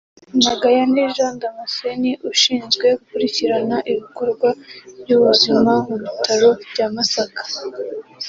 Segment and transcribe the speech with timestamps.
[0.45, 4.49] Magayane Jean Damascène ushinzwe gukurikirana Ibikorwa
[5.01, 7.41] by’Ubuzima mu Bitaro bya Masaka